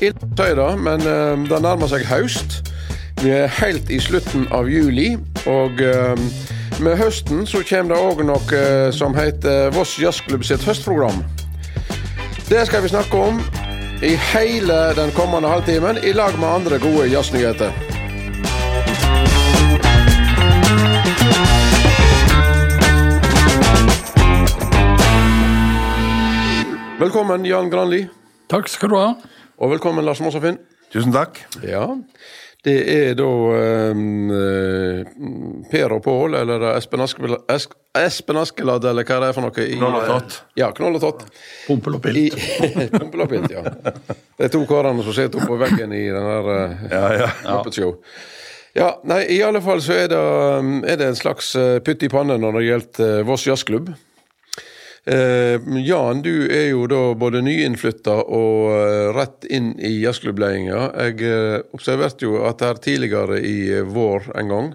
[0.00, 2.70] å men eh, det nærmer seg høst.
[3.20, 6.16] Vi er helt i slutten av juli, og eh,
[6.80, 11.20] med høsten så kommer det òg noe eh, som heter Voss Jazzklubb sitt høstprogram.
[12.48, 13.42] Det skal vi snakke om
[14.00, 17.74] i hele den kommende halvtimen, i lag med andre gode jazznyheter.
[27.00, 28.06] Velkommen, Jan Granli.
[28.48, 29.12] Takk skal du ha.
[29.60, 30.58] Og velkommen, Lars Mosafinn.
[30.92, 31.38] Tusen takk.
[31.66, 31.84] Ja,
[32.64, 34.30] det er da um,
[35.70, 39.64] Per og Pål, eller Espen Askeladd, Esk, Espen Askeladd, eller hva det er for noe.
[39.64, 40.40] i- Knoll og tott.
[40.58, 41.24] Ja, Knoll og tott.
[41.68, 42.36] Pompel og pilt.
[42.96, 43.62] Pumpel og pilt, ja.
[44.40, 47.30] De to karene som sitter oppå veggen i den her uh, Ja, ja.
[47.52, 47.96] Muppet Show.
[48.76, 50.18] Ja, nei, i alle fall så er det,
[50.92, 53.88] er det en slags putt pytt i panne når det gjelder Voss jazzklubb.
[55.04, 60.68] Eh, Jan, du er jo da både nyinnflytta og eh, rett inn i jazzklubbledelsen.
[60.68, 64.70] Jeg eh, observerte jo at her tidligere i vår en gang,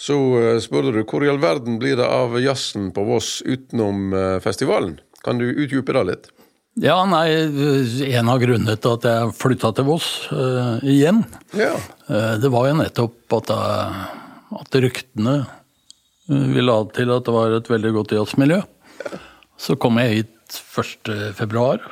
[0.00, 0.16] så
[0.64, 4.94] spurte du hvor i all verden blir det av jazzen på Voss utenom festivalen?
[5.20, 6.30] Kan du utdype det litt?
[6.80, 7.26] Ja, nei,
[8.08, 11.20] en av grunnene til at jeg flytta til Voss uh, igjen,
[11.52, 11.74] Ja.
[12.08, 14.06] uh, det var jo nettopp at, jeg,
[14.62, 18.62] at ryktene uh, ville ha til at det var et veldig godt jazzmiljø.
[19.60, 21.10] Så kom jeg hit 1.
[21.36, 21.82] februar,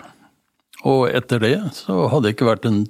[0.89, 2.87] og etter det så hadde det ikke vært en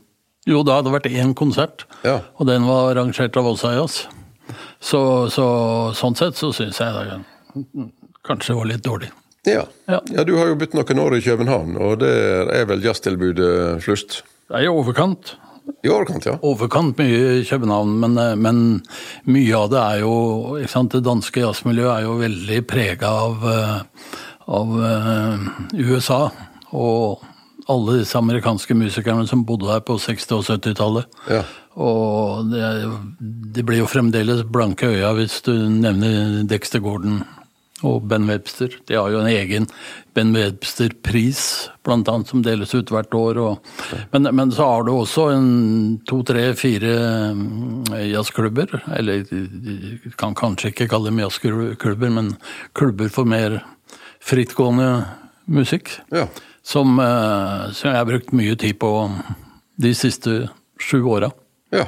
[0.49, 2.21] Jo, det hadde vært én konsert, Ja.
[2.39, 4.07] og den var arrangert av Åsa Jazz.
[4.81, 5.45] Så, så
[5.99, 7.89] sånn sett så syns jeg det
[8.25, 9.11] kanskje var litt dårlig.
[9.45, 9.67] Ja.
[9.89, 10.01] Ja.
[10.09, 14.23] ja, du har jo bytt noen år i København, og der er vel jazztilbudet flust?
[14.49, 15.35] Det er i overkant.
[15.85, 16.39] I overkant, ja.
[16.49, 18.61] overkant mye i København, men, men
[19.29, 20.15] mye av det er jo
[20.63, 24.17] ikke sant, Det danske jazzmiljøet er jo veldig prega av, eh,
[24.49, 25.49] av eh,
[25.85, 26.21] USA.
[26.73, 27.25] Og
[27.69, 31.19] alle disse amerikanske musikerne som bodde her på 60- og 70-tallet.
[31.29, 31.43] Ja.
[31.79, 32.69] Og det,
[33.55, 37.21] de blir jo fremdeles blanke øya hvis du nevner Dexter Gordon
[37.87, 38.73] og Ben Webster.
[38.89, 39.69] De har jo en egen
[40.17, 43.39] Ben Webster-pris, blant annet, som deles ut hvert år.
[43.39, 43.71] Og,
[44.11, 45.51] men, men så har du også en
[46.09, 46.95] to, tre, fire
[47.39, 48.81] mm, jazzklubber.
[48.99, 49.23] Eller
[50.19, 52.35] kan kanskje ikke kalle dem jazzklubber, men
[52.79, 53.61] klubber for mer
[54.21, 55.05] frittgående
[55.47, 55.95] musikk.
[56.15, 56.27] Ja.
[56.63, 58.93] Som, eh, som jeg har brukt mye tid på
[59.81, 60.49] de siste
[60.81, 61.33] sju åra.
[61.73, 61.87] ja.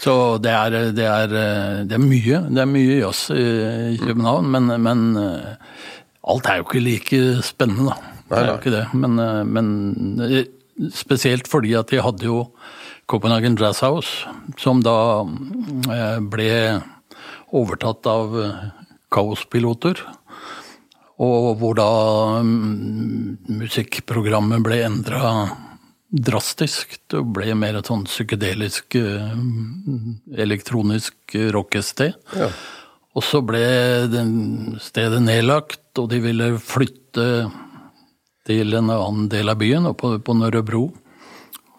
[0.00, 1.32] Så det er, det, er,
[1.84, 2.38] det er mye.
[2.48, 5.74] Det er mye jazz i København, men, men eh,
[6.32, 8.14] alt er jo ikke like spennende, da.
[8.30, 8.84] Det er jo ikke det.
[8.96, 9.68] Men, eh, men
[10.24, 10.48] eh,
[10.96, 12.46] spesielt fordi at de hadde jo
[13.10, 14.24] Copenhagen Jazz House,
[14.56, 14.96] som da
[15.90, 16.50] eh, ble
[17.52, 18.66] overtatt av eh,
[19.12, 20.00] kaospiloter.
[21.20, 21.90] Og hvor da
[22.44, 25.34] mm, musikkprogrammet ble endra
[26.10, 26.96] drastisk.
[27.10, 29.34] Det ble mer et sånn psykedelisk, eh,
[30.42, 32.16] elektronisk rockested.
[32.34, 32.50] Ja.
[33.14, 33.62] Og så ble
[34.10, 37.50] den stedet nedlagt, og de ville flytte
[38.46, 40.88] til en annen del av byen, oppe på Nørrebro.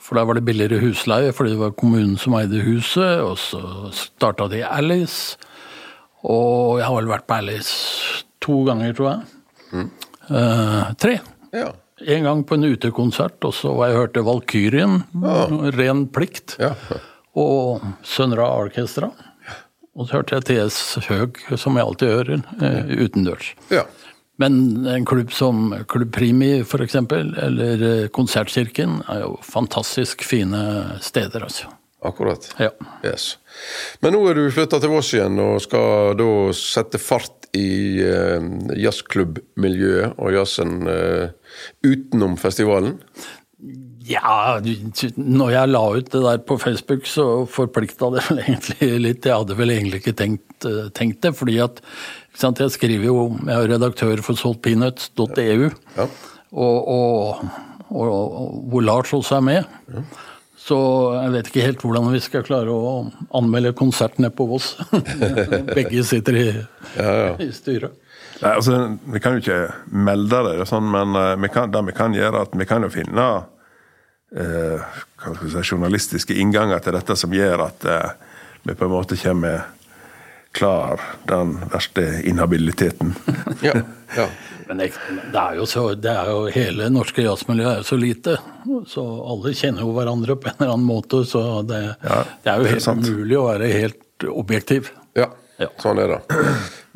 [0.01, 3.21] For der var det billigere husleie, fordi det var kommunen som eide huset.
[3.23, 5.37] Og så starta de Alice.
[6.23, 8.10] Og jeg har vel vært på Alice
[8.41, 9.87] to ganger, tror jeg.
[10.29, 11.19] Eh, tre.
[11.55, 11.71] Ja.
[12.01, 15.01] En gang på en utekonsert, og så var jeg hørte Valkyrien.
[15.77, 16.57] Ren plikt.
[16.61, 16.73] Ja.
[17.37, 19.11] Og Sønra Orkestra.
[19.91, 23.53] Og så hørte jeg TS Høg, som jeg alltid hører, uh, utendørs.
[23.73, 23.85] ja.
[24.41, 30.61] Men en klubb som Klubb Primi f.eks., eller eh, Konsertkirken, er jo fantastisk fine
[31.03, 31.69] steder, altså.
[32.01, 32.47] Akkurat.
[32.57, 32.71] Ja.
[33.05, 33.35] Yes.
[34.01, 38.45] Men nå er du flytta til Voss igjen og skal da sette fart i eh,
[38.79, 41.29] jazzklubbmiljøet og jazzen eh,
[41.85, 42.97] utenom festivalen.
[44.07, 44.57] Ja,
[45.15, 49.27] når jeg la ut det der på Facebook, så forplikta det vel egentlig litt.
[49.29, 51.83] Jeg hadde vel egentlig ikke tenkt, eh, tenkt det, fordi at
[52.33, 55.69] sant, jeg skriver jo Jeg er redaktør for saltpeanuts.eu,
[55.99, 56.07] Ja.
[56.51, 57.45] og, og,
[57.91, 60.01] og, og hvor Lars også er med.
[60.61, 60.77] Så
[61.15, 62.93] jeg vet ikke helt hvordan vi skal klare å
[63.37, 64.75] anmelde konsertene på Voss.
[65.75, 66.47] Begge sitter i,
[67.41, 67.97] i styret.
[68.41, 68.75] Nei, altså,
[69.13, 69.59] Vi kan jo ikke
[69.93, 72.91] melde det, sånn, men uh, vi kan, det vi kan gjøre, at vi kan jo
[72.93, 78.77] finne uh, hva skal vi si, journalistiske innganger til dette som gjør at uh, vi
[78.77, 79.67] på en måte kommer
[80.51, 83.15] klar den verste inhabiliteten.
[83.61, 83.73] Ja.
[84.17, 84.25] ja.
[84.67, 84.91] Men det,
[85.35, 88.37] er jo så, det er jo hele norske jazzmiljøet er jo så lite.
[88.87, 91.21] Så alle kjenner jo hverandre på en eller annen måte.
[91.27, 94.91] Så det, Ja, det er jo helt er umulig å være helt objektiv.
[95.17, 95.29] ja.
[95.61, 95.67] Ja.
[95.77, 96.37] Sånn er det.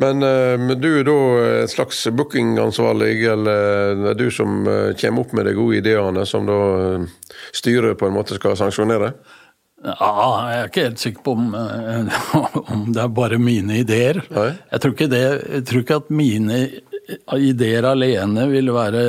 [0.02, 1.18] Men eh, men du er da
[1.62, 6.24] en slags bookingansvarlig, eller det er du som eh, kommer opp med de gode ideene,
[6.26, 7.06] som da eh,
[7.54, 9.12] styret på en måte skal sanksjonere?
[9.86, 10.12] Ja,
[10.50, 12.22] jeg er ikke helt sikker på om, eh,
[12.74, 14.24] om det er bare mine ideer.
[14.26, 15.24] Jeg tror, ikke det,
[15.58, 16.62] jeg tror ikke at mine
[17.38, 19.04] ideer alene vil være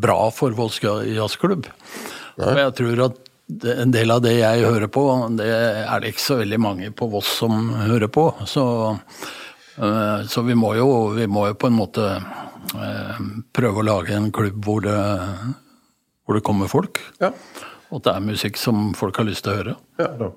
[0.00, 1.68] bra for Voss jazzklubb.
[2.40, 5.04] Og jeg tror at en del av det jeg hører på,
[5.36, 8.30] det er det ikke så veldig mange på Voss som hører på.
[8.48, 8.64] Så,
[9.76, 14.16] eh, så vi, må jo, vi må jo på en måte eh, prøve å lage
[14.16, 15.00] en klubb hvor det,
[16.24, 17.02] hvor det kommer folk.
[17.20, 17.34] Ja.
[17.90, 19.76] Og at det er musikk som folk har lyst til å høre.
[20.00, 20.30] ja da.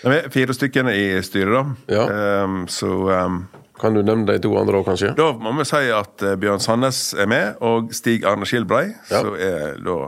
[0.00, 1.64] Vi er fire stykker i styret, da.
[1.92, 2.44] Ja.
[2.44, 3.42] Um, så um,
[3.80, 5.12] Kan du nevne de to andre òg, kanskje?
[5.16, 8.86] da må vi si at eh, Bjørn Sandnes er med, og Stig Arne Skilbrei.
[9.10, 9.20] Ja.
[9.20, 9.98] Så er da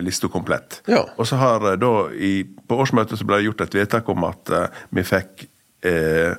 [0.00, 0.82] lista komplett.
[0.86, 1.04] Ja.
[1.16, 4.26] Og så har eh, da i, På årsmøtet så ble det gjort et vedtak om
[4.28, 5.46] at uh, vi fikk
[5.86, 6.34] eh,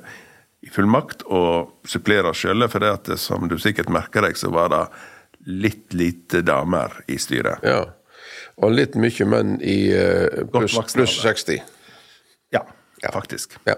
[0.64, 1.40] i fullmakt å
[1.86, 4.84] supplere oss sjøle, for det at som du sikkert merker deg, så var det
[5.44, 7.60] litt lite damer i styret.
[7.68, 7.82] Ja.
[8.62, 11.10] Og litt mye menn i eh, pluss alder.
[11.10, 11.62] 60.
[13.02, 13.58] Ja, faktisk.
[13.66, 13.74] Ja.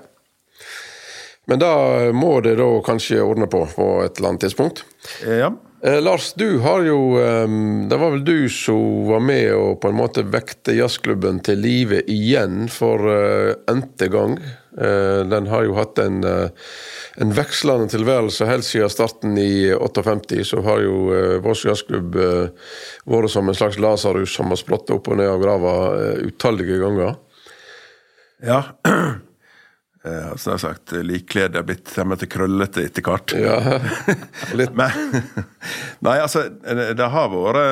[1.47, 1.73] Men da
[2.13, 4.83] må det da kanskje ordne på på et eller annet tidspunkt.
[5.25, 5.53] Eh, ja.
[5.87, 9.91] Eh, Lars, du har jo um, Det var vel du som var med og på
[9.93, 14.39] en måte vekte jazzklubben til live igjen for uh, n-te gang.
[14.77, 16.49] Uh, den har jo hatt en, uh,
[17.23, 20.43] en vekslende tilværelse helt siden starten i 58.
[20.49, 25.13] Så har jo uh, Voss jazzklubb vært som en slags Lasarus som har splottet opp
[25.13, 25.77] og ned av grava
[26.25, 27.15] utallige ganger.
[28.43, 28.65] Ja.
[30.07, 33.35] Eh, Som jeg har sagt, likkledet er blitt til krøllete etter hvert.
[33.35, 33.81] Ja,
[34.59, 34.95] litt Men,
[36.07, 37.63] nei, altså, det, det har vært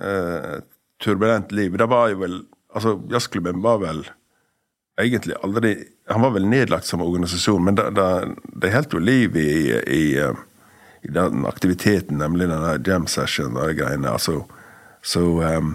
[0.00, 0.54] eh,
[1.02, 1.76] turbulent liv.
[1.76, 2.38] Det var jo vel
[2.68, 4.02] Altså, jazzklubben var vel
[5.00, 5.70] egentlig aldri
[6.12, 8.08] Han var vel nedlagt som organisasjon, men det, det,
[8.60, 10.36] det holdt jo liv i, i, eh,
[11.02, 14.12] i den aktiviteten, nemlig denne jam session og de greiene.
[14.12, 14.42] Altså,
[15.00, 15.72] så um,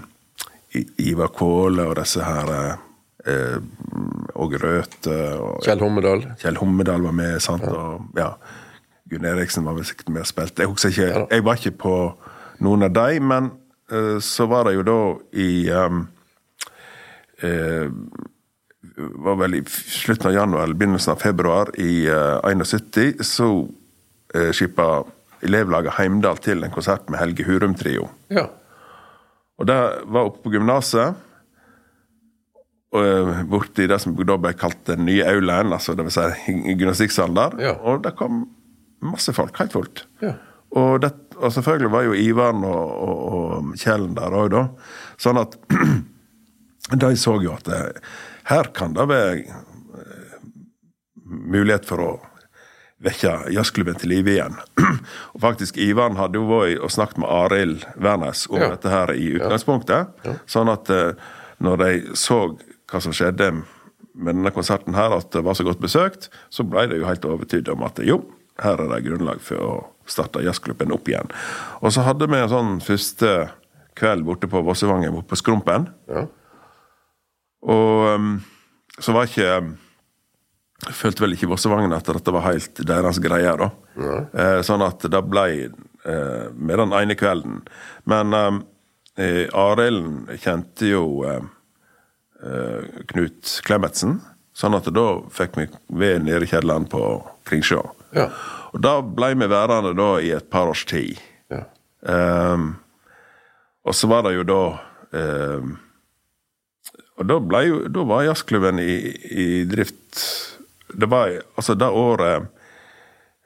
[1.02, 2.54] Ivar Kvåle og disse her
[3.30, 3.58] eh,
[4.34, 5.18] Åge Røthe
[5.64, 6.26] Kjell Hommedal.
[6.42, 7.66] Kjell Hommedal var med, sant?
[7.70, 8.34] og ja,
[9.12, 10.66] Gunn Eriksen var vel sikkert med og spilte.
[10.66, 11.96] Jeg Ja jeg var ikke på
[12.64, 13.52] noen av de, men
[13.92, 15.00] eh, så var det jo da
[15.40, 16.08] i um,
[17.44, 17.90] eh,
[18.98, 24.52] var vel i slutten av januar eller begynnelsen av februar i uh, 71, så uh,
[24.54, 25.04] skippa
[25.44, 28.10] elevlaget Heimdal til en konsert med Helge Hurum Trio.
[28.30, 28.48] Ja.
[29.58, 31.18] Og det var oppe på gymnaset.
[33.00, 37.36] Eh, Borti det som da ble kalt den nye aulaen, altså det vil si gymnastikksalen
[37.38, 37.56] der.
[37.70, 37.74] Ja.
[37.82, 38.44] Og det kom
[39.04, 40.06] masse folk, helt fullt.
[40.24, 40.36] Ja.
[40.74, 44.64] Og, det, og selvfølgelig var jo Ivan og, og, og Kjellen der òg, da.
[45.22, 45.58] Sånn at
[47.04, 47.82] de så jo at det,
[48.50, 50.38] her kan det være eh,
[51.24, 52.12] mulighet for å
[53.04, 54.56] vekke jazzklubben til live igjen.
[55.36, 58.70] og faktisk Ivan hadde jo vært og snakket med Arild Wærnes om Ja.
[58.74, 60.14] dette her i utgangspunktet.
[60.50, 61.12] Sånn at eh,
[61.64, 62.40] når de så
[62.94, 63.50] hva som skjedde
[64.14, 67.26] med denne konserten her, at det var så godt besøkt, så ble det jo helt
[67.26, 68.22] overtydd om at jo,
[68.62, 69.74] her er det grunnlag for å
[70.06, 71.32] starte jazzklubben opp igjen.
[71.82, 73.32] Og så hadde vi en sånn første
[73.98, 75.88] kveld borte på Vossevangen, borte på Skrumpen.
[76.12, 76.28] Ja.
[77.64, 78.36] Og um,
[79.00, 79.74] så var ikke um,
[80.92, 83.56] følte vel ikke Vossevangen at dette var helt deres greie.
[83.58, 83.72] da.
[83.98, 84.62] Ja.
[84.66, 87.62] sånn at det ble eh, med den ene kvelden.
[88.10, 88.62] Men um,
[89.16, 91.52] eh, Arild kjente jo eh, eh,
[93.08, 94.18] Knut Klemetsen,
[94.58, 97.02] sånn at da fikk vi ved nede i kjelleren på
[97.48, 97.82] Kringsjå.
[98.14, 98.28] Ja.
[98.74, 101.22] Og da ble vi værende da i et par års tid.
[101.54, 101.64] Ja.
[102.04, 102.74] Um,
[103.84, 104.62] og så var det jo da
[105.16, 105.78] um,
[107.20, 108.96] Og da, ble jo, da var jazzklubben i,
[109.32, 110.20] i drift
[110.92, 112.50] Det var altså det året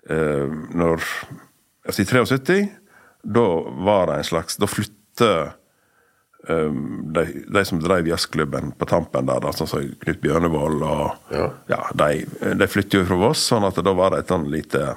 [0.09, 1.05] um, når
[1.85, 2.65] Altså i 73,
[3.23, 3.45] da
[3.85, 5.31] var det en slags Da flytta
[6.47, 7.23] de,
[7.53, 11.33] de som drev jazzklubben på tampen der, sånn som Knut Bjørnevold og
[11.67, 11.81] Ja.
[11.93, 12.25] de,
[12.55, 14.95] de flyttet jo fra Voss, sånn at da var det et sånn lite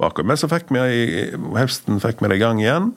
[0.00, 0.26] vakuum.
[0.28, 2.90] Men så fikk vi høsten fikk vi det i gang igjen.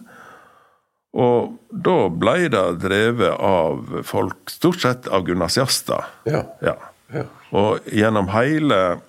[1.16, 6.06] Og da ble det drevet av folk, stort sett av gymnasiaster.
[6.30, 6.44] Ja.
[6.62, 6.76] Ja.
[7.10, 7.24] Ja.
[7.58, 9.00] Og gjennom hele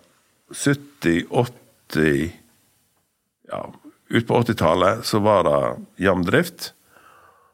[0.55, 2.31] 70-, 80
[3.51, 3.65] Ja,
[4.15, 5.59] ut på 80-tallet så var det
[6.07, 6.71] jevn drift.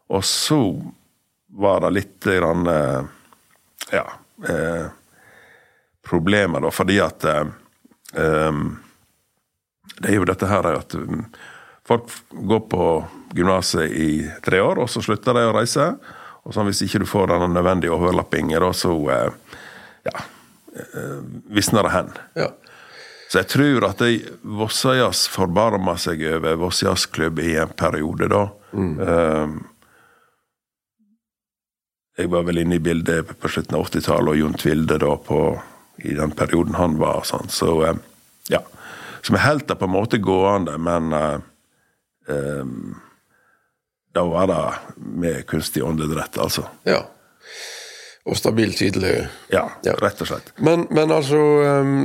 [0.09, 0.61] Og så
[1.57, 3.03] var det litt grann eh,
[3.93, 4.07] Ja
[4.49, 4.87] eh,
[6.07, 7.47] Problemer, da, fordi at eh,
[8.15, 8.61] eh,
[9.97, 11.25] Det er jo dette her at um,
[11.87, 12.87] folk går på
[13.35, 14.11] gymnaset i
[14.45, 15.87] tre år, og så slutter de å reise.
[16.45, 19.57] Og sånn, hvis ikke du får den nødvendige overlappingen, da, så eh,
[20.07, 20.25] ja,
[20.77, 21.23] eh,
[21.55, 22.13] visner det hen.
[22.39, 22.51] Ja.
[23.31, 24.05] Så jeg tror at
[24.43, 28.45] Vossajazz forbarma seg over Voss Jazzklubb i en periode, da.
[28.77, 29.57] Mm.
[32.17, 35.41] Jeg var vel inne i bildet på slutten av 80-tallet, og Jon Tvilde da på,
[36.01, 37.27] i den perioden han var.
[37.29, 37.51] Sånn.
[37.53, 38.01] Så um,
[38.53, 38.63] ja.
[39.21, 41.37] Så vi holdt det på en måte gående, men uh,
[42.31, 42.95] um,
[44.17, 44.63] da var det
[44.97, 46.65] med kunstig åndedrett, altså.
[46.89, 47.03] Ja.
[48.27, 49.21] Og stabil tydelig.
[49.55, 50.49] Ja, ja, rett og slett.
[50.59, 51.39] Men, men, altså,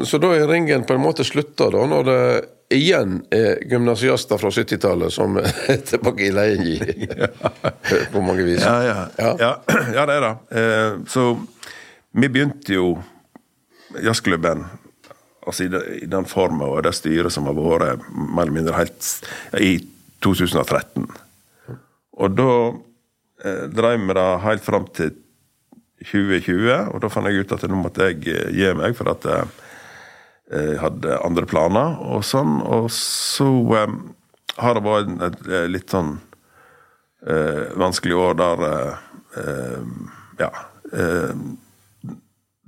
[0.06, 2.20] Så da er ringen på en måte slutta, da, når det
[2.72, 7.00] igjen er gymnasiaster fra 70-tallet som er tilbake i leie
[8.14, 8.62] på mange vis?
[8.64, 9.34] Ja, ja.
[9.40, 9.56] ja.
[9.98, 10.36] ja det er det.
[10.62, 11.26] Eh, så
[12.12, 12.94] vi begynte jo
[14.02, 14.64] jazzklubben
[15.42, 19.08] altså i, den forma og det styret som har vært mer eller mindre helt
[19.58, 19.74] i
[20.24, 21.08] 2013.
[22.22, 22.52] Og da
[23.44, 25.16] eh, dreiv vi det helt fram til
[26.06, 29.28] 2020, og da fant jeg ut at nå måtte jeg eh, gi meg, for at
[29.28, 29.50] jeg
[30.52, 32.60] eh, hadde andre planer og sånn.
[32.66, 33.96] Og så eh,
[34.62, 36.16] har det vært et, et litt sånn
[37.28, 39.92] eh, vanskelig år der eh,
[40.42, 40.54] Ja.
[40.94, 41.36] Eh,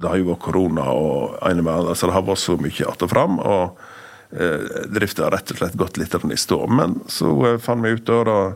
[0.03, 2.87] det har jo vært korona og ene med andre, så det har vært så mye
[2.89, 3.39] att og fram.
[3.39, 3.77] og
[4.89, 6.57] Drifta har rett og slett gått litt i stå.
[6.67, 8.55] Men så fant vi ut da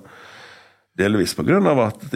[0.98, 1.60] Delvis pga.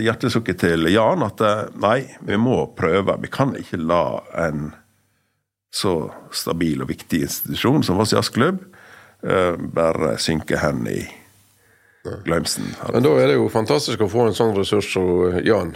[0.02, 3.18] hjertesukket til Jan at eh, nei, vi må prøve.
[3.22, 4.72] Vi kan ikke la en
[5.72, 8.60] så stabil og viktig institusjon som Voss Jazzklubb
[9.24, 11.00] eh, bare synke hen i
[12.26, 12.74] glemsen.
[12.90, 15.76] Men da er det jo fantastisk å få en sånn ressurs som Jan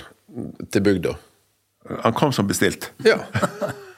[0.74, 1.14] til bygda.
[2.02, 2.90] Han kom som bestilt.
[3.06, 3.22] Ja.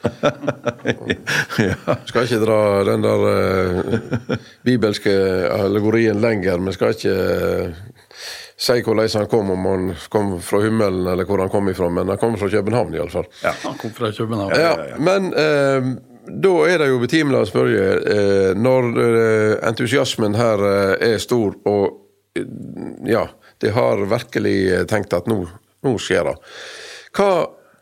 [1.64, 1.96] ja.
[2.06, 4.36] Skal ikke dra den der uh,
[4.68, 5.14] bibelske
[5.56, 6.60] allegorien lenger.
[6.68, 7.16] Vi skal ikke
[8.58, 12.10] si hvordan han kom, om han kom fra himmelen eller hvor han kom ifra, men
[12.10, 13.28] han kom fra København iallfall.
[13.44, 14.54] Ja, han kom fra København.
[14.58, 15.92] Ja, men eh,
[16.28, 21.54] da er det jo betimelig å spørre, eh, når eh, entusiasmen her eh, er stor,
[21.70, 22.02] og
[22.38, 22.50] eh,
[23.08, 23.28] ja,
[23.62, 24.58] de har virkelig
[24.90, 25.44] tenkt at nå,
[25.86, 26.36] nå skjer det.
[27.18, 27.32] Hva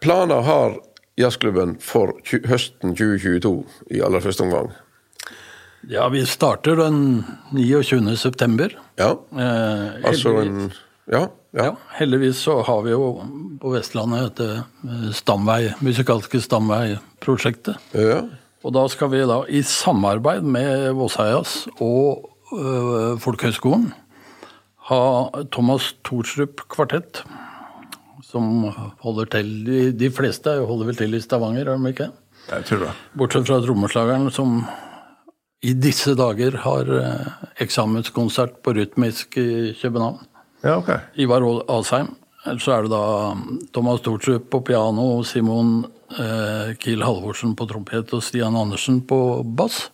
[0.03, 0.77] planer har
[1.19, 2.17] jazzklubben for
[2.49, 3.55] høsten 2022
[3.95, 4.73] i aller første omgang?
[5.89, 7.23] Ja, vi starter den
[7.53, 8.17] 29.
[8.17, 8.73] september.
[8.97, 10.71] Ja, eh, altså en
[11.05, 11.65] ja, ja.
[11.65, 13.09] ja, Heldigvis så har vi jo
[13.61, 17.77] på Vestlandet dette eh, stamvei, musikalske stamveiprosjektet.
[17.93, 18.23] Ja.
[18.65, 23.91] Og da skal vi da i samarbeid med Våsheias og øh, Folkehøgskolen
[24.89, 25.01] ha
[25.53, 27.21] Thomas Thorsrup kvartett.
[28.25, 28.65] Som
[29.05, 32.09] holder til De fleste holder vel til i Stavanger, er de ikke?
[32.49, 32.89] Jeg tror det.
[33.17, 34.57] Bortsett fra trommeslageren som
[35.63, 37.33] i disse dager har eh,
[37.63, 40.19] eksamenskonsert på Rytmisk i København.
[40.65, 40.91] Ja, ok.
[41.15, 42.13] Ivar Asheim.
[42.61, 45.79] Så er det da um, Thomas Stortrup på piano, Simon
[46.13, 49.87] eh, Kiel Halvorsen på trompet og Stian Andersen på bass.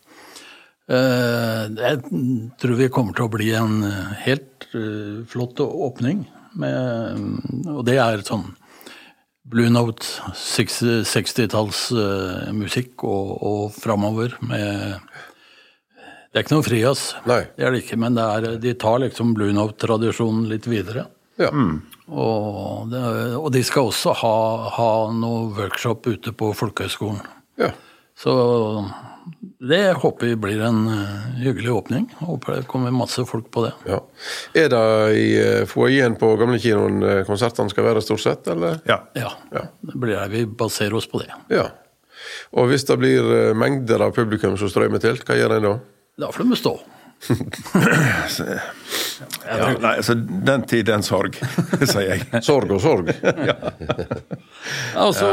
[0.92, 2.02] Eh, jeg
[2.60, 6.28] tror vi kommer til å bli en eh, helt eh, flott åpning.
[6.60, 6.76] Med,
[7.16, 7.40] um,
[7.78, 8.44] og det er sånn
[9.48, 10.04] Blue Note
[10.36, 15.00] 60-tallsmusikk 60 og, og framover med
[16.32, 19.34] det er ikke noe frijazz, det er det ikke, men det er, de tar liksom
[19.36, 21.10] Blue Note-tradisjonen litt videre.
[21.42, 21.50] Ja.
[21.52, 21.82] Mm.
[22.08, 23.02] Og, det,
[23.36, 24.36] og, de skal også ha,
[24.78, 27.20] ha noe workshop ute på folkehøgskolen.
[27.60, 27.74] Ja.
[28.16, 28.34] Så
[29.60, 32.08] det håper vi blir en uh, hyggelig åpning.
[32.20, 33.72] Håper det kommer masse folk på det.
[33.92, 34.00] Ja.
[34.58, 34.84] Er det
[35.20, 38.48] i uh, foajeen på gamlekinoen uh, konsertene skal være, stort sett?
[38.52, 38.80] eller?
[38.90, 39.02] Ja.
[39.20, 39.32] ja.
[39.52, 39.68] ja.
[39.84, 40.28] Det blir det.
[40.34, 41.32] Vi baserer oss på det.
[41.54, 41.70] Ja.
[42.56, 45.80] Og hvis det blir mengder av publikum som strømmer til, hva gjør en da?
[46.22, 46.80] Da får de stå.
[49.48, 51.36] ja, nei, altså, den tid, den sorg,
[51.92, 52.42] sier jeg.
[52.46, 53.12] sorg og sorg.
[53.50, 53.56] ja.
[54.98, 55.30] altså,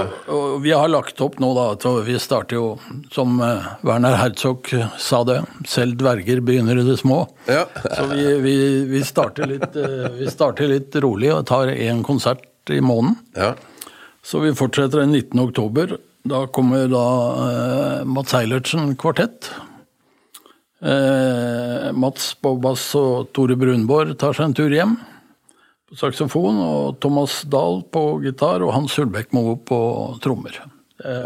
[0.65, 1.67] vi har lagt opp nå, da.
[1.81, 2.67] Så vi starter jo,
[3.15, 4.69] som eh, Werner Herzog
[5.01, 7.23] sa det, selv dverger begynner i det små.
[7.49, 7.65] Ja.
[7.85, 8.57] så vi, vi,
[8.93, 13.17] vi, starter litt, eh, vi, starter litt, rolig og tar én konsert i måneden.
[13.37, 13.55] Ja.
[14.25, 15.41] Så vi fortsetter den 19.
[15.41, 15.97] oktober.
[16.29, 17.09] Da kommer da
[17.47, 19.49] eh, Mats Eilertsen kvartett
[20.79, 24.95] Eh, Mats på bass og Tore Brunborg tar seg en tur hjem
[25.89, 26.61] på saksofon.
[26.63, 29.81] Og Thomas Dahl på gitar og Hans Hulbekk Moe på
[30.25, 30.61] trommer.
[30.99, 31.19] Det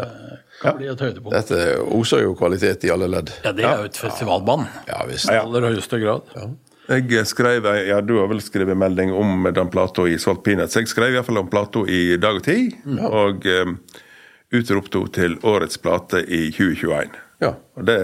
[0.61, 1.33] kan bli et høydepunkt.
[1.33, 3.33] Dette oser jo kvalitet i alle ledd.
[3.43, 4.69] Ja, det er jo et festivalband.
[4.89, 5.31] Ja, visst.
[5.31, 6.29] I aller høyeste grad.
[6.37, 6.51] Ja.
[6.91, 10.75] Jeg skrev, ja, Du har vel skrevet melding om den plata i Salt Peanuts.
[10.75, 13.07] Jeg skrev iallfall om plata i Dag og Tid, ja.
[13.07, 13.77] og um,
[14.51, 17.15] utropte henne til årets plate i 2021.
[17.43, 17.53] Ja.
[17.79, 17.99] Og det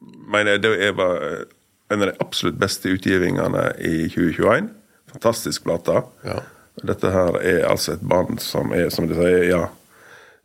[0.00, 1.44] mener jeg det var eh,
[1.92, 4.70] en av de absolutt beste utgivningene i 2021.
[5.12, 6.02] Fantastisk plate.
[6.26, 6.40] Ja.
[6.86, 9.62] Dette her er altså et band som er, som de sier, ja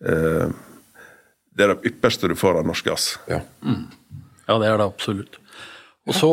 [0.08, 0.54] eh,
[1.52, 3.08] Det er det ypperste du får av norsk gass.
[3.28, 3.42] Ja.
[3.66, 3.90] Mm.
[4.48, 5.36] Ja, det er det absolutt.
[6.08, 6.32] Og så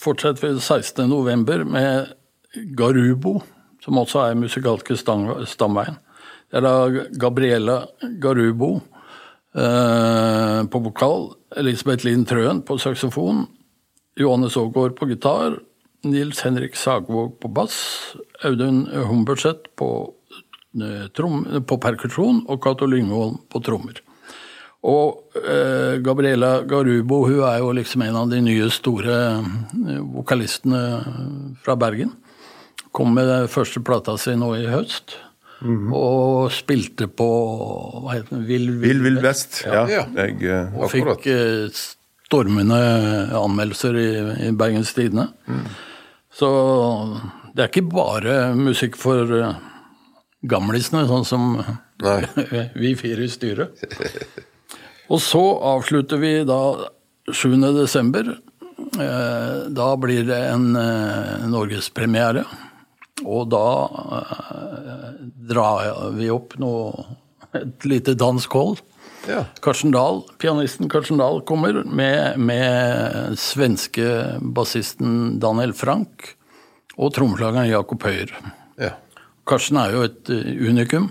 [0.00, 1.06] fortsetter vi 16.
[1.08, 2.10] november med
[2.76, 3.38] Garubo,
[3.84, 6.00] som også er musikalske stamveien.
[6.50, 7.78] Det er da Gabriella
[8.22, 8.80] Garubo
[9.56, 13.46] eh, på vokal, Elisabeth Linn Trøen på saksofon,
[14.20, 15.58] Johannes Aagaard på gitar,
[16.06, 17.78] Nils Henrik Sagvåg på bass,
[18.44, 19.90] Audun Humberseth på,
[20.80, 24.02] eh, på perkusjon og Cato Lyngholm på trommer.
[24.86, 30.82] Og eh, Gabriela Garubo hun er jo liksom en av de nye store eh, vokalistene
[31.64, 32.12] fra Bergen.
[32.94, 35.18] Kom med første plata si nå i høst.
[35.62, 35.94] Mm -hmm.
[35.94, 37.28] Og spilte på
[38.02, 39.62] hva heter det, Vill Vill, Vill Vest.
[39.64, 39.86] Ja.
[39.88, 40.04] ja.
[40.16, 41.68] Jeg, uh, og fikk uh,
[42.26, 42.80] stormende
[43.32, 44.08] anmeldelser i,
[44.48, 45.28] i Bergens Tidende.
[45.46, 45.64] Mm.
[46.32, 46.48] Så
[47.54, 49.54] det er ikke bare musikk for uh,
[50.42, 51.62] gamlisene, sånn som
[52.82, 53.80] vi fire i styret.
[55.08, 56.60] Og så avslutter vi da
[57.32, 57.56] 7.
[57.80, 58.36] desember.
[59.76, 60.72] Da blir det en
[61.48, 62.44] norgespremiere.
[63.24, 63.68] Og da
[64.18, 65.14] eh,
[65.48, 67.06] drar vi opp noe,
[67.56, 68.82] et lite dansk hold.
[69.26, 69.42] Ja.
[69.64, 76.34] Karsten Dahl, Pianisten Karsten Dahl kommer med, med svenske bassisten Daniel Frank
[76.96, 78.30] og trommeslageren Jakob Høyer.
[78.78, 78.92] Ja.
[79.48, 81.10] Karsten er jo et unikum.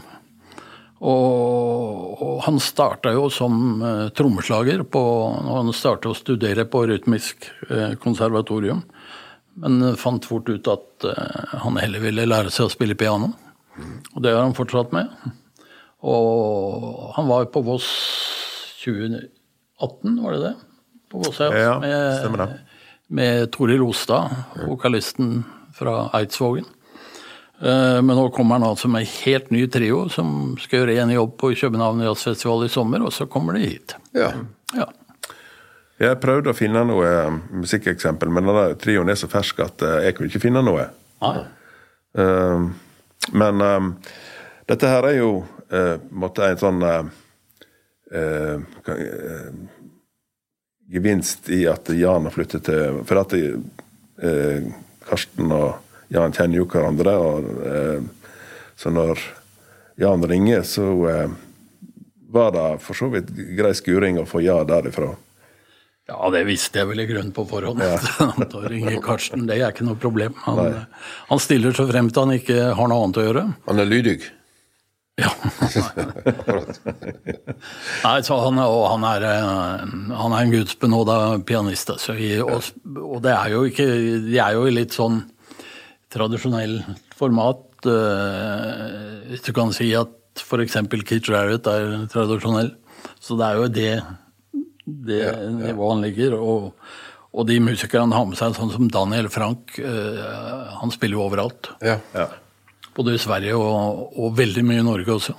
[1.06, 5.02] Og, og han starta jo som uh, trommeslager på,
[5.44, 8.82] når han starta å studere på rytmisk uh, konservatorium.
[9.64, 13.32] Men fant fort ut at uh, han heller ville lære seg å spille piano.
[14.14, 15.12] Og det har han fortsatt med.
[16.06, 17.88] Og han var på Voss
[18.84, 20.54] 2018, var det det?
[21.12, 21.52] På Voss, ja.
[21.56, 22.58] ja med,
[23.08, 24.36] med Toril Ostad,
[24.68, 25.40] vokalisten
[25.76, 26.68] fra Eidsvågen.
[27.62, 31.16] Eh, men nå kommer han altså med en helt ny trio som skal gjøre en
[31.16, 33.96] jobb på København Jazzfestival i sommer, og så kommer de hit.
[34.16, 34.34] Ja.
[34.76, 34.90] ja.
[36.02, 40.02] Jeg prøvde å finne noe eh, musikkeksempel, men denne trioen er så fersk at eh,
[40.08, 40.90] jeg kunne ikke finne noe.
[41.24, 41.46] Ah.
[42.16, 42.68] Uh,
[43.36, 43.88] men uh,
[44.68, 45.30] dette her er jo
[46.14, 46.84] måtte en sånn
[50.94, 53.34] gevinst i at Jan har flyttet til For at
[55.10, 57.16] Karsten og Jan kjenner jo hverandre.
[57.18, 58.32] og eh,
[58.76, 59.22] Så når
[60.02, 61.36] Jan ringer, så eh,
[62.36, 65.14] var det for så vidt grei skuring å få ja derifra.
[66.06, 67.82] Ja, det visste jeg vel i grunnen på forhånd.
[67.82, 67.98] Ja.
[68.54, 70.36] da ringer Karsten, det er ikke noe problem.
[70.46, 70.84] Han,
[71.32, 73.46] han stiller så frem til han ikke har noe annet å gjøre.
[73.66, 74.20] Han er lydig?
[75.16, 75.30] Ja.
[78.06, 81.16] Nei, så han, og han er, eh, han er en gudsbenåda
[81.48, 81.88] pianist.
[81.94, 82.68] Altså, og,
[83.00, 83.86] og, det er jo ikke
[84.28, 85.22] De er jo litt sånn
[86.14, 86.82] tradisjonell
[87.16, 87.64] format.
[87.88, 90.12] Eh, hvis du kan si at
[90.44, 90.76] f.eks.
[91.08, 92.76] Keith Jarrett er tradisjonell.
[93.24, 93.94] Så det er jo det,
[94.86, 95.50] det ja, ja.
[95.50, 96.38] nivået han ligger.
[96.38, 96.72] Og,
[97.36, 101.28] og de musikere han har med seg, sånn som Daniel Frank, uh, han spiller jo
[101.28, 101.74] overalt.
[101.84, 102.00] Ja,
[102.96, 105.34] Både i Sverige og, og, veldig mye i Norge også.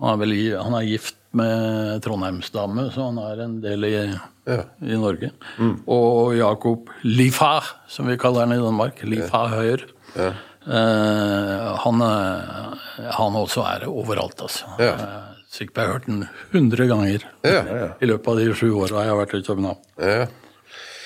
[0.00, 3.92] Han er, vel, han er gift med Trondheimsdame, så han er en del i,
[4.48, 4.64] ja.
[4.82, 5.30] i Norge.
[5.60, 5.76] Mm.
[5.94, 9.04] Og Jakob Lifa, som vi kaller han i Danmark.
[9.06, 9.84] Lifa Høyer.
[10.16, 10.32] Ja.
[10.66, 14.74] Eh, han, han, også er overalt, altså.
[14.82, 14.96] Ja.
[15.50, 16.20] Sikkert jeg har hørt den
[16.52, 17.24] 100 ganger
[18.02, 19.82] i løpet av de sju åra jeg har vært i København.
[19.98, 20.28] Ja.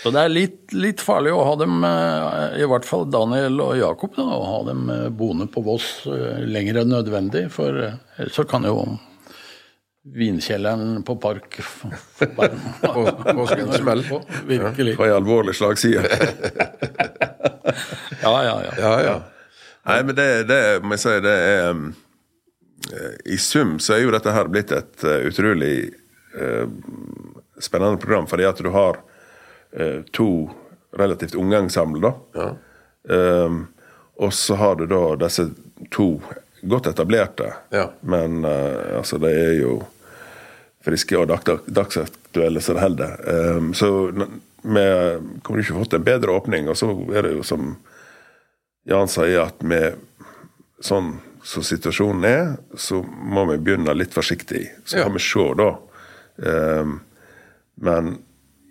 [0.04, 3.72] Så det er litt, litt, farlig å ha dem, eh, i hvert fall Daniel og
[3.78, 7.46] Jakob, da, å ha dem eh, boende på Voss eh, lenger enn nødvendig.
[7.54, 7.78] For
[8.28, 8.82] så kan jo
[10.04, 11.56] vinkjelleren på Park
[12.36, 14.04] Påsken smell.
[14.44, 14.98] Virkelig.
[15.00, 16.04] På ei alvorlig slagside.
[18.20, 19.16] ja, ja, ja, ja, ja.
[19.88, 21.88] Nei, men det, det må jeg si, det er um,
[23.24, 25.90] I sum så er jo dette her blitt et uh, utrolig
[26.36, 26.66] uh,
[27.62, 29.02] spennende program, fordi at du har
[30.14, 30.28] to
[30.94, 32.12] relativt unge ensemble, da.
[32.38, 33.14] Ja.
[33.42, 33.56] Um,
[34.22, 35.48] og så har du da disse
[35.90, 36.06] to
[36.62, 37.88] godt etablerte, ja.
[38.06, 39.80] men altså det er jo
[40.84, 41.32] friske og
[41.66, 43.18] dagsaktuelle som det holder.
[43.26, 43.90] Um, så
[44.64, 44.86] vi
[45.42, 46.68] kommer ikke fått en bedre åpning.
[46.68, 47.74] Og så er det jo som
[48.88, 50.00] Jan sier, at med
[50.84, 54.64] sånn som situasjonen er, så må vi begynne litt forsiktig.
[54.84, 55.04] Så ja.
[55.04, 55.70] får vi se, da.
[56.36, 56.94] Um,
[57.84, 58.14] men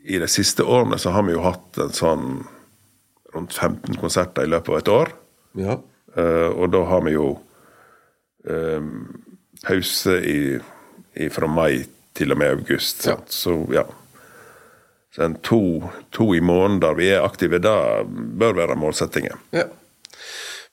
[0.04, 2.28] i de siste årene så har vi jo hatt en sånn
[3.34, 5.14] rundt 15 konserter i løpet av et år.
[5.62, 5.78] Ja.
[6.18, 7.28] Uh, og da har vi jo
[8.50, 8.90] um,
[9.64, 10.40] pause i,
[11.14, 11.86] i, fra mai
[12.18, 13.06] til og med august.
[13.10, 13.20] Ja.
[13.30, 13.86] Så ja.
[15.14, 15.62] Så to,
[16.10, 17.78] to, i måneden der vi er aktive, det
[18.42, 19.38] bør være målsettingen.
[19.54, 19.68] Ja.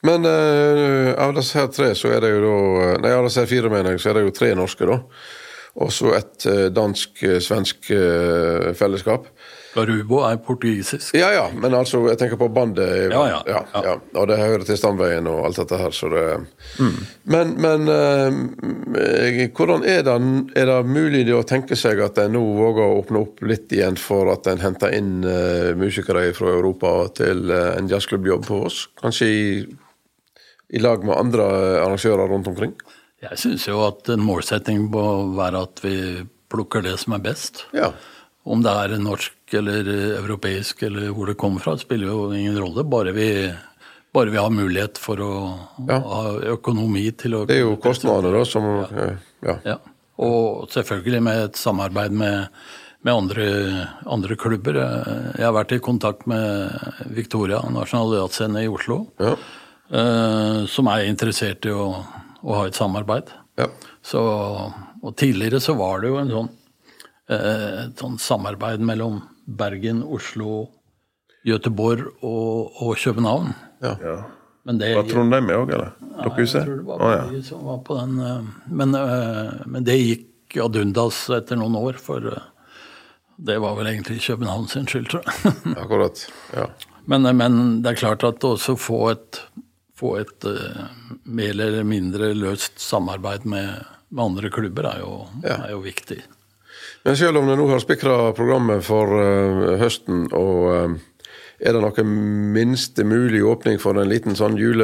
[0.07, 3.73] Men uh, av disse her tre, så er det jo da Nei, av disse fire,
[3.73, 5.01] mener jeg, så er det jo tre norske, da.
[5.81, 7.93] og så et dansk-svensk
[8.79, 9.29] fellesskap.
[9.75, 11.13] Garubo er portugisisk.
[11.15, 12.89] Ja ja, men altså, jeg tenker på bandet.
[13.13, 13.93] Ja, ja, ja, ja.
[14.19, 16.25] Og det hører til Stamveien og alt dette her, så det
[16.81, 16.97] mm.
[17.31, 20.17] Men, men uh, hvordan er det,
[20.59, 23.99] er det mulig å tenke seg at en nå våger å åpne opp litt igjen
[24.01, 28.83] for at en henter inn uh, musikere fra Europa til uh, en jazzklubbjobb på oss?
[28.99, 29.47] Kanskje i,
[30.70, 31.46] i lag med andre
[31.83, 32.74] arrangører rundt omkring?
[33.20, 35.04] Jeg syns jo at en målsetting må
[35.37, 35.96] være at vi
[36.50, 37.66] plukker det som er best.
[37.76, 37.92] Ja.
[38.48, 42.87] Om det er norsk eller europeisk eller hvor det kommer fra, spiller jo ingen rolle.
[42.88, 43.28] Bare vi,
[44.14, 45.33] bare vi har mulighet for å
[45.88, 46.00] ja.
[46.00, 46.22] ha
[46.56, 49.11] økonomi til å Det er jo kostnader, da, som ja.
[49.44, 49.56] ja.
[49.74, 49.78] ja.
[50.20, 52.48] Og selvfølgelig med et samarbeid med,
[53.04, 53.46] med andre,
[54.09, 54.80] andre, klubber.
[55.37, 56.72] Jeg har vært i kontakt med
[57.12, 59.37] Victoria, Nasjonal Jazzscene i Oslo, ja.
[59.92, 61.90] Uh, som er interessert i å,
[62.40, 63.31] å ha et samarbeid.
[63.61, 63.68] Ja.
[64.03, 66.50] Så, og tidligere så var det jo en sånn
[67.31, 70.64] Eh, et sånn samarbeid mellom Bergen, Oslo,
[71.46, 73.53] Gøteborg og, og København.
[73.85, 73.94] Ja.
[74.03, 74.16] ja.
[74.66, 75.92] Men det, var Trondheim med òg, eller?
[76.24, 76.59] Dokkerhuset?
[76.59, 77.42] Ja, jeg tror det var oh, ja.
[77.46, 78.18] som var på den.
[78.26, 78.50] Eh,
[78.83, 82.26] men, eh, men, det gikk ad undas etter noen år, for
[83.40, 85.55] det var vel egentlig København sin skyld, tror jeg.
[85.85, 86.26] Akkurat,
[86.57, 86.66] ja.
[87.11, 89.44] Men, men, det er klart at også få et,
[90.01, 90.49] få et
[91.29, 95.61] mer eller mindre løst samarbeid med, med andre klubber er jo, ja.
[95.69, 96.23] er jo viktig.
[97.05, 100.91] Men selv om du nå har spikra programmet for uh, høsten, og uh,
[101.61, 102.09] er det noen
[102.55, 104.81] minste mulig åpning for en liten sånn julesak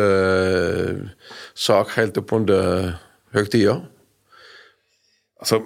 [1.97, 2.97] helt oppunder
[3.37, 3.81] høgtida?
[5.41, 5.57] Altså,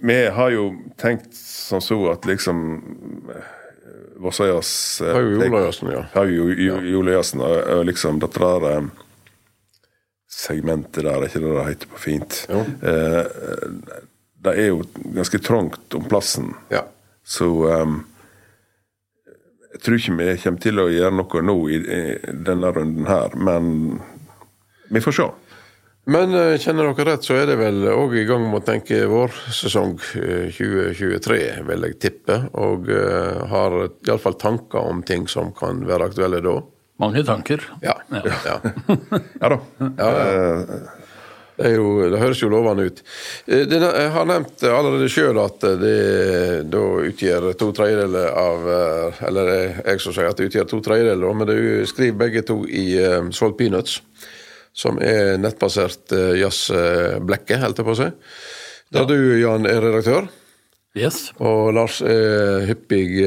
[0.00, 2.56] vi har jo tenkt som så at liksom
[4.18, 4.70] Vossøyas
[5.04, 6.04] eh, Har jo julejazzen, ja.
[6.26, 6.48] Jo
[6.82, 8.88] julejazzen, og liksom dette der
[10.38, 12.38] segmentet der, er ikke det det heter på fint?
[12.50, 12.62] Jo.
[12.82, 13.24] Eh,
[14.44, 14.84] det er jo
[15.16, 16.52] ganske trangt om plassen.
[16.70, 16.84] Ja.
[17.26, 18.00] Så um,
[19.74, 22.02] jeg tror ikke vi kommer til å gjøre noe nå i, i
[22.46, 23.98] denne runden her, men
[24.88, 25.26] vi får se.
[26.08, 29.02] Men uh, kjenner dere rett, så er det vel òg i gang med å tenke
[29.10, 32.40] vårsesong 2023, uh, vil jeg tippe.
[32.56, 33.76] Og uh, har
[34.08, 36.58] iallfall tanker om ting som kan være aktuelle da.
[36.98, 37.62] Mange tanker.
[37.84, 37.94] Ja.
[38.10, 38.56] Ja, ja.
[39.42, 39.60] ja da.
[39.98, 40.80] Ja, ja.
[41.58, 43.00] Det, jo, det, høres jo lovende ut.
[43.50, 45.94] Eh, jeg har nevnt allerede sjøl at det
[46.70, 51.34] da utgjør to tredjedeler av eh, Eller jeg som sier at det utgjør to tredjedeler,
[51.34, 51.58] men det
[51.90, 53.98] skriver begge to i uh, Salt Peanuts,
[54.78, 58.10] som er nettbasert jazzblekke, holdt jeg på å si.
[58.94, 59.08] Der ja.
[59.10, 60.28] du, Jan, er redaktør.
[60.98, 61.28] Yes.
[61.44, 63.18] Og Lars er hyppig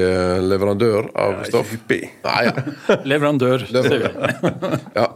[0.48, 1.70] leverandør av stoff.
[1.76, 2.08] Hyppig.
[2.24, 2.64] Nei, ja.
[3.12, 4.72] leverandør, sier vi.
[4.98, 5.12] ja.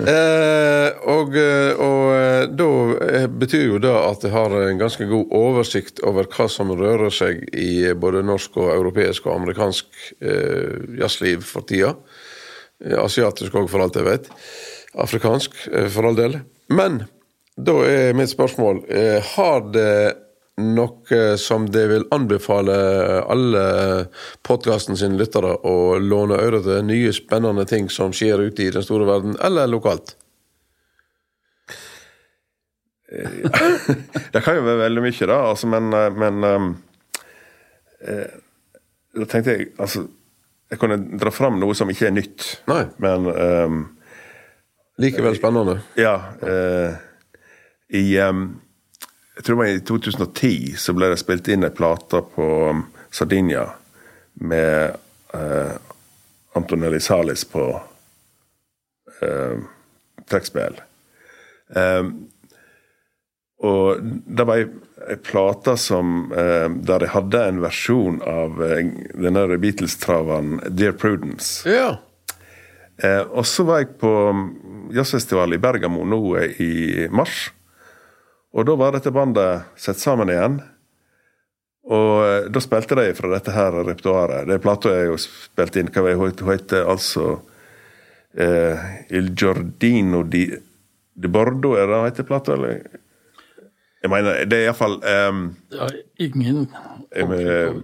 [0.00, 2.68] Eh, og, eh, og eh, da
[3.04, 7.12] eh, betyr jo det at jeg har en ganske god oversikt over hva som rører
[7.12, 9.90] seg i både norsk og europeisk og amerikansk
[10.24, 11.94] eh, jazzliv for tida.
[12.80, 14.30] Asiatisk òg, for alt jeg vet.
[14.98, 15.54] Afrikansk,
[15.94, 16.40] for all del.
[16.72, 17.04] Men
[17.60, 18.78] da er mitt spørsmål
[19.34, 20.16] Har det
[20.60, 22.74] noe som det vil anbefale
[23.22, 23.64] alle
[24.46, 28.84] podkasten sine lyttere å låne øre til nye, spennende ting som skjer ute i den
[28.84, 30.16] store verden, eller lokalt?
[34.32, 35.38] det kan jo være veldig mye, da.
[35.50, 36.68] Altså, men, men um,
[38.06, 38.36] eh,
[39.18, 40.06] da tenkte jeg altså
[40.70, 42.84] Jeg kunne dra fram noe som ikke er nytt, Nei.
[43.02, 43.80] men um,
[45.00, 45.78] Likevel spennende.
[45.98, 46.16] Ja.
[46.44, 46.98] Eh,
[48.00, 48.60] I um,
[49.40, 52.46] jeg tror det var I 2010 så ble det spilt inn ei plate på
[53.08, 53.62] Sardinia
[54.44, 54.98] med
[55.34, 55.72] eh,
[56.52, 57.64] Antonelli Salis på
[59.22, 59.62] eh,
[60.28, 60.76] trekkspill.
[61.76, 62.10] Eh,
[63.64, 64.68] og det var ei,
[65.08, 71.64] ei plate som eh, der de hadde en versjon av eh, denne Beatles-traveren Dear Prudence.
[71.64, 71.94] Ja.
[73.00, 74.14] Eh, og så var jeg på
[74.94, 76.20] jazzfestival i Bergamo nå
[76.62, 77.50] i mars.
[78.52, 80.58] Og da var dette bandet satt sammen igjen.
[81.90, 84.48] Og eh, da spilte de fra dette her repertoaret.
[84.48, 85.92] Det er plata jeg jo spilte inn.
[85.94, 87.28] Hva hun heter altså
[88.34, 90.48] eh, Il Giordino di,
[91.14, 92.58] di Bordo, er det det heter plata?
[92.58, 92.82] Eller?
[94.00, 95.40] Jeg mener, det er iallfall um,
[95.74, 96.62] Ja, ingen
[97.28, 97.82] men,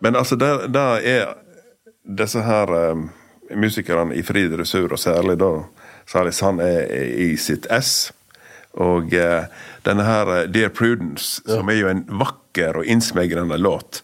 [0.00, 1.34] men altså, det er
[2.00, 3.10] disse her um,
[3.50, 5.50] musikerne i fri dressur, og særlig da
[6.10, 8.10] Salis, han er i sitt ess.
[8.80, 9.46] Og uh,
[9.86, 11.58] denne her uh, Dear Prudence, ja.
[11.58, 14.02] som er jo en vakker og innsmegrende låt,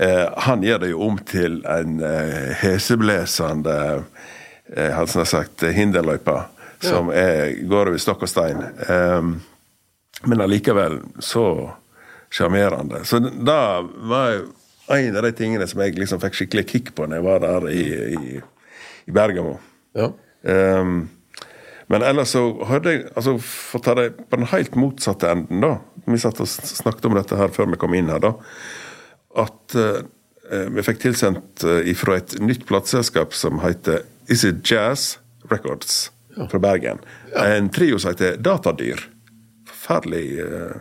[0.00, 6.40] uh, han gjør det jo om til en uh, heseblesende uh, hadde snart sagt, hinderløype
[6.82, 8.62] som er, går over stokk og stein.
[8.88, 9.36] Um,
[10.26, 11.46] men allikevel så
[12.32, 13.04] sjarmerende.
[13.06, 13.62] Så det
[14.10, 14.42] var
[14.92, 17.68] en av de tingene som jeg liksom fikk skikkelig kick på når jeg var der
[17.70, 17.82] i,
[18.16, 18.40] i,
[19.06, 19.56] i Bergamo.
[19.98, 20.10] Ja.
[20.42, 21.04] Um,
[21.92, 25.60] men ellers så hørte jeg altså For å ta det på den helt motsatte enden,
[25.60, 25.76] da.
[26.08, 28.32] Vi satt og snakket om dette her før vi kom inn her, da.
[29.42, 30.00] At uh,
[30.72, 35.18] vi fikk tilsendt uh, fra et nytt plateselskap som heter Is It Jazz
[35.52, 36.48] Records ja.
[36.48, 37.02] fra Bergen.
[37.34, 37.44] Ja.
[37.58, 39.04] En trio som heter Datadyr.
[39.68, 40.80] Forferdelig uh,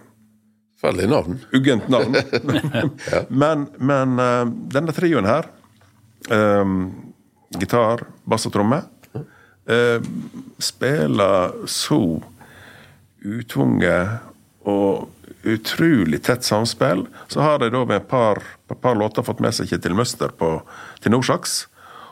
[0.82, 1.40] Forferdelig navn.
[1.54, 2.16] Uggent navn.
[3.12, 3.26] ja.
[3.30, 5.52] Men, men uh, denne trioen her
[6.32, 6.80] um,
[7.60, 8.80] Gitar, bass og tromme.
[9.70, 10.02] Uh,
[10.58, 12.22] spiller så
[13.22, 14.22] utvunget
[14.66, 15.10] og
[15.44, 17.06] utrolig tett samspill.
[17.28, 18.42] Så har de da med et par,
[18.82, 20.54] par låter fått med seg Kjetil Møster på
[21.10, 21.66] Norsaks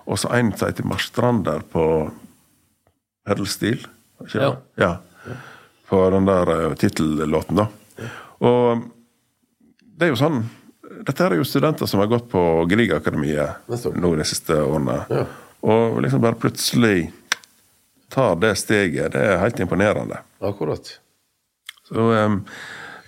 [0.10, 1.84] Og så en som heter Marstrander på
[3.28, 3.86] Pedalstil.
[4.34, 4.56] Ja.
[4.76, 4.94] ja.
[5.90, 7.68] På den der uh, tittellåten, da.
[8.46, 8.88] Og
[10.00, 10.42] det er jo sånn
[11.06, 14.98] Dette er jo studenter som har gått på Griegakademiet nå de siste årene.
[15.12, 15.26] Ja.
[15.70, 17.12] Og liksom bare plutselig
[18.10, 19.14] tar det steget.
[19.14, 20.22] Det er helt imponerende.
[20.40, 21.00] Akkurat.
[21.88, 22.42] Så um,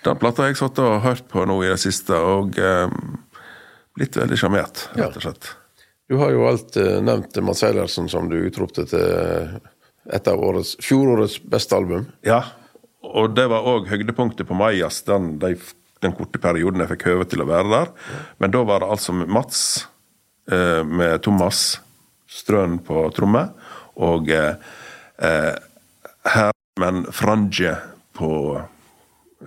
[0.03, 3.17] den plata har jeg satt og hørt på nå i det siste, og um,
[3.97, 5.51] blitt veldig sjarmert, rett og slett.
[5.51, 5.57] Ja.
[6.11, 9.59] Du har jo alt uh, nevnt Mads Eilertsen som du utropte til
[10.11, 12.07] et av årets, fjorårets beste album.
[12.25, 12.41] Ja,
[13.05, 15.53] og det var òg høydepunktet på Majas, den, de,
[16.01, 17.93] den, korte perioden jeg fikk høve til å være der.
[18.41, 19.61] Men da var det altså Mats
[20.51, 21.79] uh, med Thomas
[22.31, 23.49] Strøn på tromme,
[24.01, 24.55] og eh,
[25.21, 25.55] eh
[26.21, 27.75] Herman Frange
[28.13, 28.61] på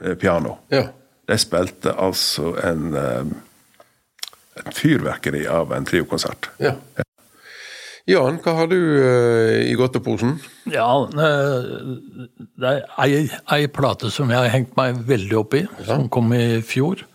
[0.03, 0.59] eh, piano.
[0.69, 0.89] Ja.
[1.27, 3.25] De spilte altså en, eh,
[4.65, 6.51] en fyrverkeri av en triokonsert.
[6.59, 6.75] Ja.
[8.05, 10.35] Jan, hva har du uh, i godteposen?
[10.69, 11.29] Ja, det
[12.69, 15.87] er ei, ei, plate som jeg har hengt meg veldig opp i, ja.
[15.89, 17.07] som kom i fjor.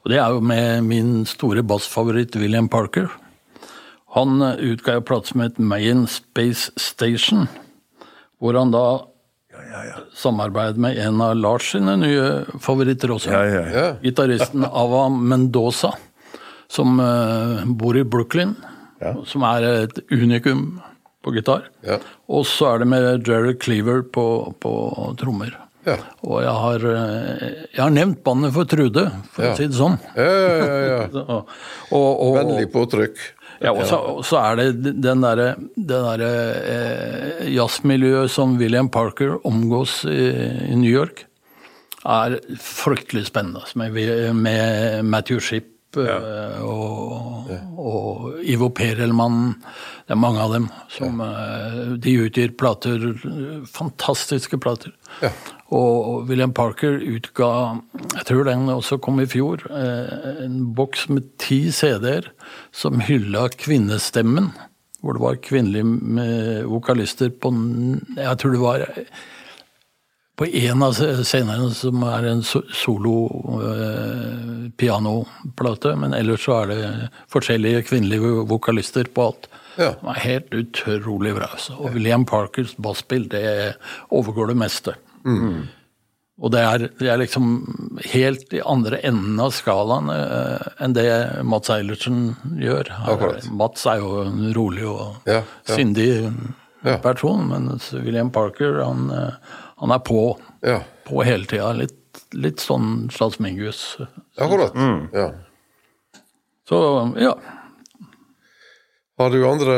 [0.00, 3.10] Og det er jo med min store bassfavoritt William Parker.
[4.16, 7.44] Han eh, utga en plate som het Mayen Space Station,
[8.38, 8.86] hvor han da
[9.52, 10.00] ja, ja, ja.
[10.14, 12.26] samarbeidet med en av Lars sine nye
[12.62, 13.34] favoritter også.
[14.04, 15.92] Gitaristen Ava Mendoza,
[16.70, 18.54] som uh, bor i Brooklyn
[19.00, 19.14] ja.
[19.26, 20.66] som er et unikum
[21.24, 21.70] på gitar.
[21.86, 21.98] Ja.
[22.30, 24.26] Og så er det med Jerry Cleaver på,
[24.62, 24.74] på
[25.20, 25.56] trommer.
[25.88, 25.96] Ja.
[26.26, 29.96] Og jeg har, eh, jeg har, nevnt bandet for Trude, for å si det sånn.
[30.18, 31.06] Ja,
[31.96, 33.22] og, og, Vennlig påtrykk.
[33.58, 40.28] Ja, og så, er det den derre der, eh, jazzmiljøet som William Parker omgås i,
[40.68, 41.24] i, New York,
[42.06, 43.64] er fryktelig spennende.
[43.74, 43.98] Med,
[44.38, 46.18] med Matthew Shipp ja.
[46.20, 47.48] Eh, og,
[47.80, 49.54] og, Ivo Perelmann.
[50.06, 50.68] Det er mange av dem.
[50.92, 51.28] som ja.
[51.32, 53.10] Eh, de utgir plater,
[53.72, 54.94] fantastiske plater.
[55.22, 55.32] Ja.
[55.74, 57.48] Og William Parker utga,
[58.14, 62.30] jeg tror den også kom i fjor, eh, en boks med ti CD-er
[62.72, 64.52] som hylla kvinnestemmen.
[64.98, 67.52] Hvor det var kvinnelige vokalister på
[68.16, 68.86] Jeg tror det var
[70.38, 73.14] på en av scenene som er en solo
[73.58, 76.90] eh, pianoplate, men ellers så er det
[77.30, 79.48] forskjellige kvinnelige vokalister på alt.
[79.78, 79.92] Ja.
[79.94, 81.50] Det var helt utrolig bra.
[81.52, 81.74] Altså.
[81.78, 83.74] Og William Parkers basspill, det
[84.14, 84.94] overgår det meste.
[85.24, 85.66] Mm.
[86.38, 87.48] Og det er, det er, liksom
[88.12, 91.08] helt i andre enden av skalaen eh, enn det
[91.42, 92.92] Mats Eilertsen gjør.
[93.08, 95.72] Her, Mats er jo en rolig og ja, ja.
[95.74, 96.12] sindig
[97.02, 100.80] person, mens William Parker han eh, han er på, ja.
[101.06, 101.70] på hele tida.
[101.78, 104.00] Litt, litt sånn statsmingus.
[104.38, 104.74] Akkurat.
[104.74, 105.04] Mm.
[105.14, 105.28] Ja.
[106.68, 106.80] Så
[107.22, 107.36] ja.
[109.18, 109.76] Har du andre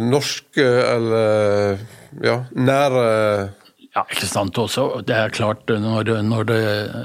[0.00, 1.84] norske eller
[2.24, 3.04] ja, nære
[3.98, 4.58] ja, ikke sant.
[4.60, 6.60] Også, det er klart, når, når, det,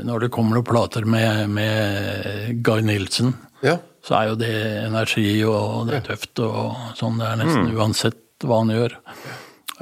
[0.08, 3.34] når det, kommer noen plater med, med Guy Nilsen,
[3.66, 3.78] ja.
[4.06, 4.54] så er jo det
[4.84, 7.18] energi, og det er tøft og sånn.
[7.22, 7.74] Det er nesten mm.
[7.80, 8.98] uansett hva han gjør.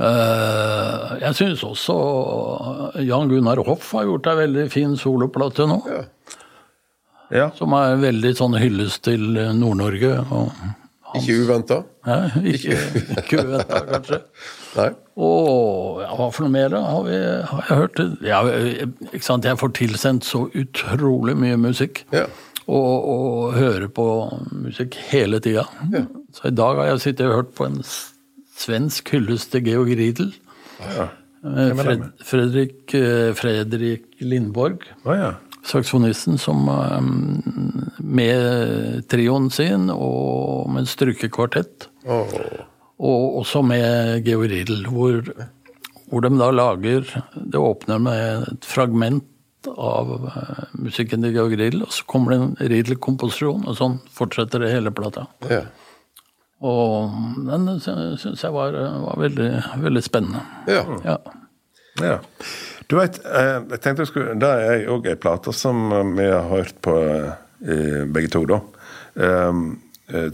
[0.02, 1.95] Eh, jeg syns også
[3.04, 5.82] Jan Gunnar Hoff har gjort ei veldig fin soloplate nå.
[5.91, 6.04] Ja.
[7.32, 7.47] Ja.
[7.56, 9.24] Som er veldig sånn hyllest til
[9.56, 10.17] Nord-Norge.
[11.19, 11.82] Ikke uventa?
[12.41, 12.78] ikke,
[13.21, 14.19] ikke uventa, kanskje.
[14.78, 14.88] Nei.
[15.21, 16.82] Og ja, hva for noe mer da?
[16.88, 17.17] har, vi,
[17.50, 18.02] har jeg hørt?
[18.26, 18.39] Ja,
[19.12, 19.47] ikke sant?
[19.47, 22.06] Jeg får tilsendt så utrolig mye musikk.
[22.15, 22.28] Ja.
[22.71, 24.06] Og, og hører på
[24.56, 25.65] musikk hele tida.
[25.91, 26.06] Ja.
[26.38, 27.82] Så i dag har jeg sittet og hørt på en
[28.62, 30.32] svensk hyllest til Georg Riedel.
[30.80, 31.10] Ja.
[31.41, 34.86] Eh, Fred, Fredrik, eh, Fredrik, Lindborg.
[35.06, 35.32] Ja, ja.
[35.67, 37.02] Saksofonisten som eh,
[37.97, 41.89] med trioen sin og med en strykekvartett.
[42.06, 42.32] Oh.
[43.02, 45.21] Og også med Georg Riedel, hvor,
[46.10, 49.26] hvor, de da lager Det åpner med et fragment
[49.71, 54.63] av uh, musikken til Georg Riedel, og så kommer det en Riedel-komposisjon, og sånn fortsetter
[54.63, 55.28] det hele plata.
[55.50, 55.69] Yeah.
[56.62, 57.13] Og
[57.47, 59.50] den syns jeg var, var veldig,
[59.82, 60.43] veldig, spennende.
[60.69, 60.84] Ja.
[61.06, 61.17] ja.
[62.02, 62.17] ja.
[62.91, 65.86] Du vet, jeg tenkte jeg skulle, Det er òg ei plate som
[66.17, 66.95] vi har hørt på
[68.12, 68.58] begge to, da.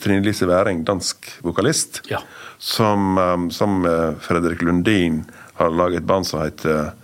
[0.02, 2.24] Trine Lise Væring, dansk vokalist, ja.
[2.58, 3.20] som,
[3.54, 3.86] som
[4.26, 5.20] Fredrik Lundin
[5.60, 6.96] har laget et band som heter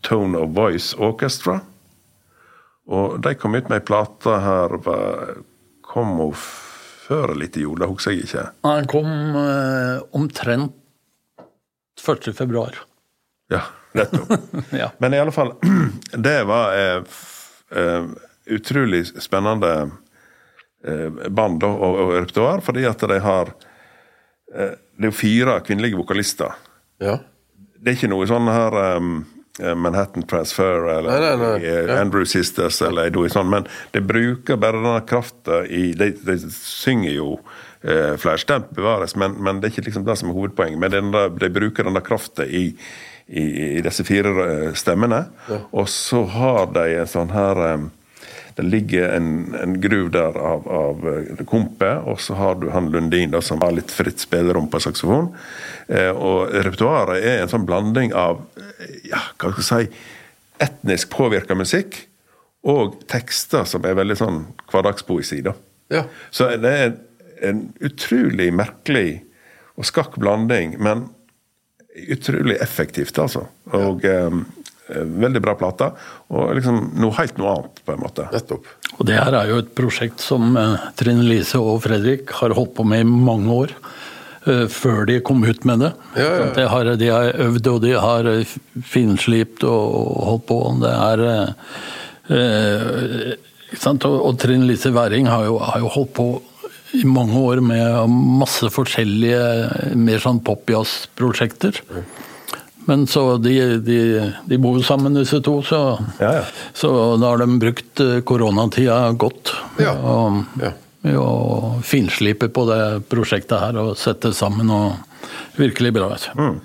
[0.00, 1.58] Tone of Voice Orchestra.
[2.88, 4.76] Og de kom ut med ei plate her
[5.92, 7.76] Kom hun før eller etter jul?
[7.78, 8.46] Det husker jeg ikke.
[8.64, 10.72] Den kom eh, omtrent
[12.00, 12.30] 1.
[12.34, 12.78] februar.
[13.48, 14.32] Ja, nettopp.
[14.70, 14.92] ja.
[14.98, 15.54] Men i alle fall,
[16.12, 17.02] det var eh,
[17.70, 18.06] eh,
[18.46, 19.90] utrolig spennende
[20.86, 23.52] eh, band og, og repertoar, fordi at de har
[24.54, 26.56] eh, Det er jo fire kvinnelige vokalister.
[27.02, 27.18] Ja.
[27.82, 29.14] Det er ikke noe sånn her um,
[29.58, 31.64] Manhattan Transfer eller nei, nei, nei.
[31.64, 31.96] Ja.
[32.00, 37.16] Andrew Sisters eller noe sånt, men de bruker bare denne krafta i De, de synger
[37.16, 37.34] jo
[37.82, 40.80] eh, flerstemt, bevares, men, men, det er ikke liksom det som er hovedpoenget.
[40.80, 42.70] Men denne, de bruker denne krafta i,
[43.26, 43.42] i,
[43.78, 45.58] i, disse fire stemmene, ja.
[45.70, 47.90] og så har de en sånn her um,
[48.54, 52.90] det ligger en, en gruv der av, av eh, Kompe, og så har du han
[52.92, 55.30] Lundin da, som har litt fritt spillerom på saksofon.
[55.88, 60.02] Eh, og repertoaret er en sånn blanding av eh, ja, hva skal jeg si,
[60.62, 61.96] etnisk påvirka musikk
[62.68, 65.40] og tekster som er veldig sånn hverdagspoesi.
[65.48, 65.56] da.
[65.92, 66.04] Ja.
[66.30, 66.92] Så det er
[67.42, 69.22] en utrolig merkelig
[69.80, 71.08] og skakk blanding, men
[72.14, 73.46] utrolig effektivt, altså.
[73.76, 74.26] Og ja.
[74.26, 74.44] um,
[74.92, 75.92] Eh, veldig bra plate,
[76.34, 78.26] og liksom noe helt noe annet, på en måte.
[78.32, 78.66] Nettopp.
[78.98, 82.74] Og det her er jo et prosjekt som uh, Trine Lise og Fredrik har holdt
[82.76, 83.76] på med i mange år.
[84.42, 85.92] Uh, før de kom ut med det.
[86.18, 86.48] Ja, ja.
[86.56, 88.28] De, har, de, har, øvd og de har
[88.90, 90.58] finslipt og holdt på.
[90.82, 91.48] Det er uh,
[93.86, 96.26] og, og Trine Lise Væring har har jo holdt på
[96.92, 101.80] i mange år med masse forskjellige mer sånn popjazz-prosjekter.
[102.86, 103.98] Men så de, de,
[104.48, 105.82] de bor jo sammen, disse to, så,
[106.18, 106.44] ja, ja.
[106.74, 109.54] så da har de brukt eh, koronatida godt.
[109.82, 109.94] Ja.
[109.94, 110.66] Og,
[111.14, 114.98] og finslipe på det prosjektet her og sette sammen og
[115.58, 116.10] virkelig bra.
[116.34, 116.60] Mm.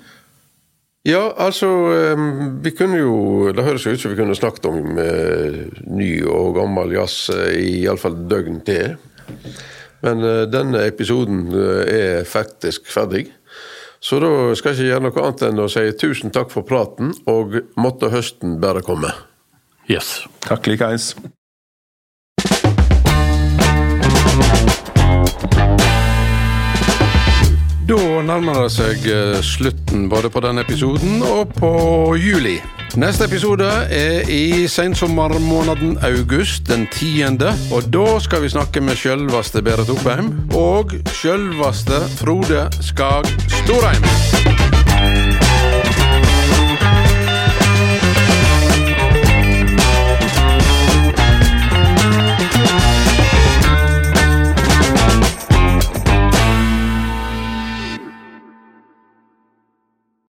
[1.08, 1.68] Ja, altså
[2.60, 6.58] Vi kunne jo Det høres jo ut som vi kunne snakket om eh, ny og
[6.58, 8.98] gammel jazz eh, i iallfall døgn til.
[10.02, 13.26] Men eh, denne episoden eh, er faktisk ferdig.
[14.00, 17.10] Så da skal jeg ikke gjøre noe annet enn å si tusen takk for praten,
[17.26, 19.10] og måtte høsten bare komme.
[19.90, 20.28] Yes.
[20.46, 21.16] Takk likeens.
[27.88, 31.72] Da nærmer det seg eh, slutten både på denne episoden og på
[32.20, 32.58] juli.
[32.96, 37.52] Neste episode er i sensommermåneden august, den tiende.
[37.72, 43.28] Og da skal vi snakke med sjølvaste Berit Oppheim og sjølvaste Frode Skag
[43.60, 45.47] Storheim.